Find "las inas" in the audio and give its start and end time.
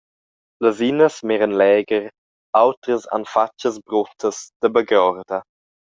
0.63-1.15